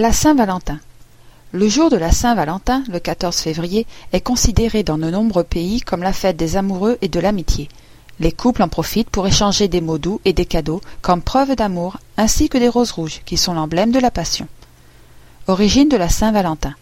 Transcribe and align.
La 0.00 0.12
Saint-Valentin. 0.12 0.78
Le 1.50 1.68
jour 1.68 1.90
de 1.90 1.96
la 1.96 2.12
Saint-Valentin, 2.12 2.84
le 2.88 3.00
14 3.00 3.36
février, 3.38 3.84
est 4.12 4.20
considéré 4.20 4.84
dans 4.84 4.96
de 4.96 5.10
nombreux 5.10 5.42
pays 5.42 5.80
comme 5.80 6.04
la 6.04 6.12
fête 6.12 6.36
des 6.36 6.56
amoureux 6.56 6.98
et 7.02 7.08
de 7.08 7.18
l'amitié. 7.18 7.68
Les 8.20 8.30
couples 8.30 8.62
en 8.62 8.68
profitent 8.68 9.10
pour 9.10 9.26
échanger 9.26 9.66
des 9.66 9.80
mots 9.80 9.98
doux 9.98 10.20
et 10.24 10.32
des 10.32 10.46
cadeaux 10.46 10.80
comme 11.02 11.20
preuve 11.20 11.56
d'amour, 11.56 11.96
ainsi 12.16 12.48
que 12.48 12.58
des 12.58 12.68
roses 12.68 12.92
rouges, 12.92 13.22
qui 13.26 13.36
sont 13.36 13.54
l'emblème 13.54 13.90
de 13.90 13.98
la 13.98 14.12
passion. 14.12 14.46
Origine 15.48 15.88
de 15.88 15.96
la 15.96 16.08
Saint-Valentin. 16.08 16.76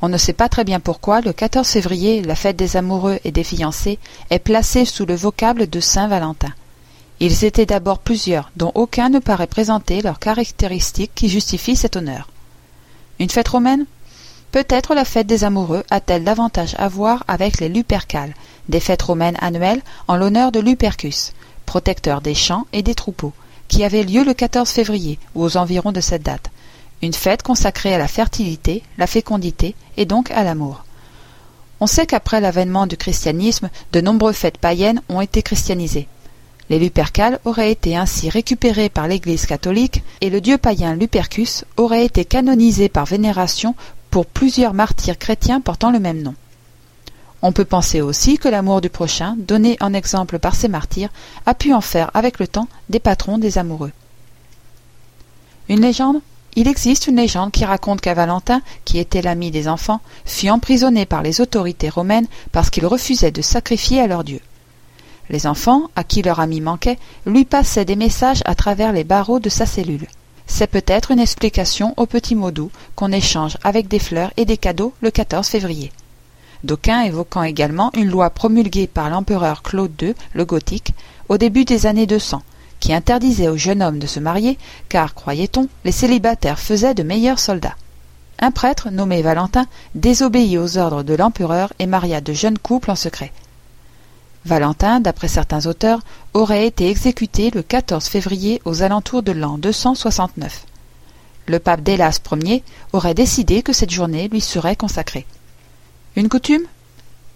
On 0.00 0.08
ne 0.08 0.18
sait 0.18 0.32
pas 0.32 0.48
très 0.48 0.64
bien 0.64 0.80
pourquoi 0.80 1.20
le 1.20 1.32
14 1.32 1.68
février, 1.68 2.22
la 2.22 2.34
fête 2.34 2.56
des 2.56 2.76
amoureux 2.76 3.20
et 3.22 3.30
des 3.30 3.44
fiancés, 3.44 4.00
est 4.30 4.40
placée 4.40 4.84
sous 4.84 5.06
le 5.06 5.14
vocable 5.14 5.70
de 5.70 5.78
Saint-Valentin. 5.78 6.50
Ils 7.20 7.44
étaient 7.44 7.66
d'abord 7.66 8.00
plusieurs, 8.00 8.50
dont 8.56 8.72
aucun 8.74 9.10
ne 9.10 9.20
paraît 9.20 9.46
présenter 9.46 10.02
leurs 10.02 10.18
caractéristiques 10.18 11.12
qui 11.14 11.28
justifient 11.28 11.76
cet 11.76 11.94
honneur. 11.94 12.31
Une 13.18 13.30
fête 13.30 13.48
romaine? 13.48 13.86
Peut-être 14.52 14.94
la 14.94 15.04
fête 15.04 15.26
des 15.26 15.44
amoureux 15.44 15.82
a-t-elle 15.90 16.24
davantage 16.24 16.74
à 16.78 16.88
voir 16.88 17.24
avec 17.26 17.60
les 17.60 17.68
Lupercales, 17.68 18.34
des 18.68 18.80
fêtes 18.80 19.02
romaines 19.02 19.38
annuelles 19.40 19.80
en 20.08 20.16
l'honneur 20.16 20.52
de 20.52 20.60
Lupercus, 20.60 21.32
protecteur 21.64 22.20
des 22.20 22.34
champs 22.34 22.66
et 22.72 22.82
des 22.82 22.94
troupeaux, 22.94 23.32
qui 23.68 23.84
avaient 23.84 24.02
lieu 24.02 24.24
le 24.24 24.34
14 24.34 24.68
février 24.68 25.18
ou 25.34 25.42
aux 25.42 25.56
environs 25.56 25.92
de 25.92 26.02
cette 26.02 26.22
date. 26.22 26.50
Une 27.00 27.14
fête 27.14 27.42
consacrée 27.42 27.94
à 27.94 27.98
la 27.98 28.08
fertilité, 28.08 28.82
la 28.98 29.06
fécondité 29.06 29.74
et 29.96 30.04
donc 30.04 30.30
à 30.30 30.44
l'amour. 30.44 30.84
On 31.80 31.86
sait 31.86 32.06
qu'après 32.06 32.40
l'avènement 32.40 32.86
du 32.86 32.96
christianisme, 32.96 33.70
de 33.92 34.00
nombreuses 34.00 34.36
fêtes 34.36 34.58
païennes 34.58 35.00
ont 35.08 35.20
été 35.20 35.42
christianisées. 35.42 36.06
Les 36.72 36.78
Lupercales 36.78 37.38
auraient 37.44 37.70
été 37.70 37.98
ainsi 37.98 38.30
récupérés 38.30 38.88
par 38.88 39.06
l'Église 39.06 39.44
catholique 39.44 40.02
et 40.22 40.30
le 40.30 40.40
dieu 40.40 40.56
païen 40.56 40.94
Lupercus 40.94 41.66
aurait 41.76 42.06
été 42.06 42.24
canonisé 42.24 42.88
par 42.88 43.04
vénération 43.04 43.74
pour 44.10 44.24
plusieurs 44.24 44.72
martyrs 44.72 45.18
chrétiens 45.18 45.60
portant 45.60 45.90
le 45.90 45.98
même 45.98 46.22
nom. 46.22 46.34
On 47.42 47.52
peut 47.52 47.66
penser 47.66 48.00
aussi 48.00 48.38
que 48.38 48.48
l'amour 48.48 48.80
du 48.80 48.88
prochain, 48.88 49.36
donné 49.36 49.76
en 49.82 49.92
exemple 49.92 50.38
par 50.38 50.54
ces 50.54 50.68
martyrs, 50.68 51.10
a 51.44 51.52
pu 51.52 51.74
en 51.74 51.82
faire 51.82 52.10
avec 52.14 52.38
le 52.38 52.48
temps 52.48 52.68
des 52.88 53.00
patrons 53.00 53.36
des 53.36 53.58
amoureux. 53.58 53.92
Une 55.68 55.82
légende? 55.82 56.22
Il 56.56 56.68
existe 56.68 57.06
une 57.06 57.16
légende 57.16 57.52
qui 57.52 57.66
raconte 57.66 58.00
qu'un 58.00 58.14
Valentin, 58.14 58.62
qui 58.86 58.98
était 58.98 59.20
l'ami 59.20 59.50
des 59.50 59.68
enfants, 59.68 60.00
fut 60.24 60.48
emprisonné 60.48 61.04
par 61.04 61.22
les 61.22 61.42
autorités 61.42 61.90
romaines 61.90 62.28
parce 62.50 62.70
qu'il 62.70 62.86
refusait 62.86 63.30
de 63.30 63.42
sacrifier 63.42 64.00
à 64.00 64.06
leur 64.06 64.24
dieu. 64.24 64.40
Les 65.32 65.46
enfants, 65.46 65.88
à 65.96 66.04
qui 66.04 66.22
leur 66.22 66.40
ami 66.40 66.60
manquait, 66.60 66.98
lui 67.26 67.46
passaient 67.46 67.86
des 67.86 67.96
messages 67.96 68.42
à 68.44 68.54
travers 68.54 68.92
les 68.92 69.02
barreaux 69.02 69.40
de 69.40 69.48
sa 69.48 69.64
cellule. 69.66 70.06
C'est 70.46 70.66
peut-être 70.66 71.10
une 71.10 71.18
explication 71.18 71.94
aux 71.96 72.04
petits 72.04 72.34
mots 72.34 72.50
doux 72.50 72.70
qu'on 72.94 73.12
échange 73.12 73.56
avec 73.64 73.88
des 73.88 73.98
fleurs 73.98 74.32
et 74.36 74.44
des 74.44 74.58
cadeaux 74.58 74.92
le 75.00 75.10
14 75.10 75.48
février. 75.48 75.90
D'aucuns 76.64 77.00
évoquant 77.00 77.42
également 77.42 77.90
une 77.94 78.10
loi 78.10 78.28
promulguée 78.28 78.86
par 78.86 79.08
l'empereur 79.08 79.62
Claude 79.62 80.00
II, 80.00 80.14
le 80.34 80.44
Gothique, 80.44 80.92
au 81.30 81.38
début 81.38 81.64
des 81.64 81.86
années 81.86 82.06
200, 82.06 82.42
qui 82.78 82.92
interdisait 82.92 83.48
aux 83.48 83.56
jeunes 83.56 83.82
hommes 83.82 83.98
de 83.98 84.06
se 84.06 84.20
marier, 84.20 84.58
car, 84.90 85.14
croyait-on, 85.14 85.68
les 85.84 85.92
célibataires 85.92 86.58
faisaient 86.58 86.94
de 86.94 87.02
meilleurs 87.02 87.38
soldats. 87.38 87.76
Un 88.38 88.50
prêtre, 88.50 88.90
nommé 88.90 89.22
Valentin, 89.22 89.66
désobéit 89.94 90.58
aux 90.58 90.76
ordres 90.76 91.02
de 91.02 91.14
l'empereur 91.14 91.72
et 91.78 91.86
maria 91.86 92.20
de 92.20 92.32
jeunes 92.32 92.58
couples 92.58 92.90
en 92.90 92.96
secret. 92.96 93.32
Valentin, 94.44 95.00
d'après 95.00 95.28
certains 95.28 95.66
auteurs, 95.66 96.00
aurait 96.34 96.66
été 96.66 96.88
exécuté 96.90 97.50
le 97.50 97.62
14 97.62 98.04
février 98.06 98.60
aux 98.64 98.82
alentours 98.82 99.22
de 99.22 99.32
l'an 99.32 99.58
269. 99.58 100.66
Le 101.46 101.58
pape 101.58 101.82
Délas 101.82 102.20
Ier 102.32 102.62
aurait 102.92 103.14
décidé 103.14 103.62
que 103.62 103.72
cette 103.72 103.90
journée 103.90 104.28
lui 104.28 104.40
serait 104.40 104.76
consacrée. 104.76 105.26
Une 106.16 106.28
coutume? 106.28 106.62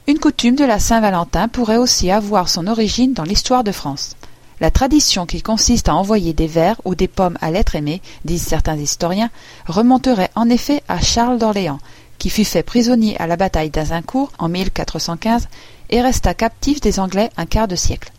Une 0.08 0.18
coutume 0.18 0.56
de 0.56 0.64
la 0.64 0.78
Saint-Valentin 0.78 1.48
pourrait 1.48 1.78
aussi 1.78 2.10
avoir 2.10 2.48
son 2.48 2.66
origine 2.66 3.12
dans 3.12 3.24
l'histoire 3.24 3.64
de 3.64 3.72
France. 3.72 4.16
La 4.60 4.70
tradition 4.70 5.26
qui 5.26 5.42
consiste 5.42 5.88
à 5.88 5.94
envoyer 5.94 6.32
des 6.32 6.46
vers 6.46 6.80
ou 6.84 6.94
des 6.94 7.08
pommes 7.08 7.36
à 7.40 7.50
l'être 7.50 7.74
aimé, 7.74 8.00
disent 8.24 8.46
certains 8.46 8.76
historiens, 8.76 9.30
remonterait 9.66 10.30
en 10.34 10.48
effet 10.48 10.82
à 10.88 11.00
Charles 11.00 11.38
d'Orléans, 11.38 11.80
qui 12.18 12.30
fut 12.30 12.44
fait 12.44 12.62
prisonnier 12.62 13.18
à 13.20 13.26
la 13.26 13.36
bataille 13.36 13.70
d'Azincourt 13.70 14.32
en 14.38 14.48
1415 14.48 15.48
et 15.90 16.02
resta 16.02 16.34
captif 16.34 16.80
des 16.80 17.00
Anglais 17.00 17.30
un 17.36 17.46
quart 17.46 17.68
de 17.68 17.76
siècle. 17.76 18.12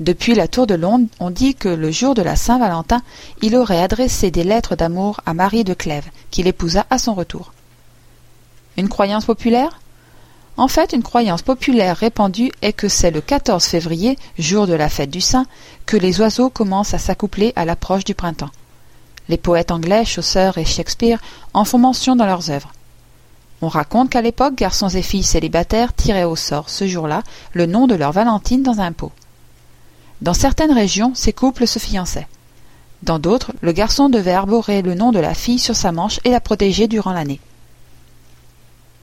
Depuis 0.00 0.34
la 0.34 0.46
tour 0.46 0.66
de 0.68 0.74
Londres, 0.74 1.08
on 1.18 1.30
dit 1.30 1.56
que 1.56 1.68
le 1.68 1.90
jour 1.90 2.14
de 2.14 2.22
la 2.22 2.36
Saint-Valentin, 2.36 3.02
il 3.42 3.56
aurait 3.56 3.82
adressé 3.82 4.30
des 4.30 4.44
lettres 4.44 4.76
d'amour 4.76 5.20
à 5.26 5.34
Marie 5.34 5.64
de 5.64 5.74
Clèves, 5.74 6.10
qu'il 6.30 6.46
épousa 6.46 6.86
à 6.88 6.98
son 6.98 7.14
retour. 7.14 7.52
Une 8.76 8.88
croyance 8.88 9.24
populaire? 9.24 9.80
En 10.56 10.68
fait, 10.68 10.92
une 10.92 11.02
croyance 11.02 11.42
populaire 11.42 11.96
répandue 11.96 12.52
est 12.62 12.72
que 12.72 12.88
c'est 12.88 13.10
le 13.10 13.20
14 13.20 13.64
février, 13.64 14.16
jour 14.38 14.68
de 14.68 14.74
la 14.74 14.88
fête 14.88 15.10
du 15.10 15.20
Saint, 15.20 15.46
que 15.84 15.96
les 15.96 16.20
oiseaux 16.20 16.50
commencent 16.50 16.94
à 16.94 16.98
s'accoupler 16.98 17.52
à 17.56 17.64
l'approche 17.64 18.04
du 18.04 18.14
printemps. 18.14 18.50
Les 19.28 19.36
poètes 19.36 19.72
anglais, 19.72 20.04
Chaucer 20.04 20.52
et 20.56 20.64
Shakespeare 20.64 21.20
en 21.54 21.64
font 21.64 21.78
mention 21.78 22.14
dans 22.14 22.26
leurs 22.26 22.50
œuvres. 22.50 22.72
On 23.60 23.68
raconte 23.68 24.10
qu'à 24.10 24.22
l'époque, 24.22 24.54
garçons 24.54 24.88
et 24.88 25.02
filles 25.02 25.24
célibataires 25.24 25.92
tiraient 25.92 26.24
au 26.24 26.36
sort, 26.36 26.70
ce 26.70 26.86
jour-là, 26.86 27.22
le 27.52 27.66
nom 27.66 27.86
de 27.86 27.94
leur 27.94 28.12
Valentine 28.12 28.62
dans 28.62 28.80
un 28.80 28.92
pot. 28.92 29.12
Dans 30.22 30.34
certaines 30.34 30.72
régions, 30.72 31.12
ces 31.14 31.32
couples 31.32 31.66
se 31.66 31.78
fiançaient. 31.78 32.28
Dans 33.02 33.18
d'autres, 33.18 33.52
le 33.60 33.72
garçon 33.72 34.08
devait 34.08 34.32
arborer 34.32 34.82
le 34.82 34.94
nom 34.94 35.12
de 35.12 35.20
la 35.20 35.34
fille 35.34 35.58
sur 35.58 35.76
sa 35.76 35.92
manche 35.92 36.20
et 36.24 36.30
la 36.30 36.40
protéger 36.40 36.88
durant 36.88 37.12
l'année. 37.12 37.40